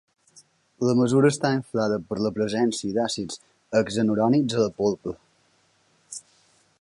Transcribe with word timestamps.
La 0.87 0.93
mesura 0.99 1.29
està 1.33 1.51
inflada 1.57 1.99
per 2.07 2.17
la 2.27 2.31
presència 2.39 2.95
d'àcids 2.97 3.37
hexenurònics 3.83 4.59
a 4.59 4.65
la 4.67 4.73
polpa. 4.81 5.17